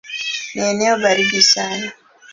[0.53, 1.87] Ni eneo baridi sana.